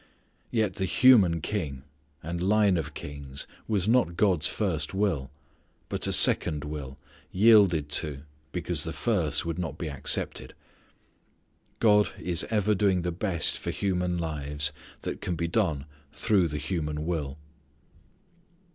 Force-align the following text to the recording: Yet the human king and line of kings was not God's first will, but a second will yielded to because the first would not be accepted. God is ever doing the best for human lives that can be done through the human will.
Yet 0.49 0.73
the 0.77 0.85
human 0.85 1.41
king 1.41 1.83
and 2.23 2.41
line 2.41 2.75
of 2.75 2.95
kings 2.95 3.45
was 3.67 3.87
not 3.87 4.17
God's 4.17 4.47
first 4.47 4.95
will, 4.95 5.29
but 5.89 6.07
a 6.07 6.11
second 6.11 6.63
will 6.65 6.97
yielded 7.31 7.87
to 8.01 8.23
because 8.51 8.83
the 8.83 8.93
first 8.93 9.45
would 9.45 9.59
not 9.59 9.77
be 9.77 9.91
accepted. 9.91 10.55
God 11.79 12.09
is 12.17 12.43
ever 12.49 12.73
doing 12.73 13.03
the 13.03 13.11
best 13.11 13.59
for 13.59 13.69
human 13.69 14.17
lives 14.17 14.71
that 15.01 15.21
can 15.21 15.35
be 15.35 15.47
done 15.47 15.85
through 16.11 16.47
the 16.47 16.57
human 16.57 17.05
will. 17.05 17.37